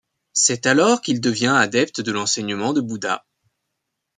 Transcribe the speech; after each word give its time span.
C'est 0.33 0.65
alors 0.65 1.01
qu'il 1.01 1.21
devient 1.21 1.53
adepte 1.55 2.01
de 2.01 2.11
l'enseignement 2.11 2.73
de 2.73 2.81
Bouddha. 2.81 3.23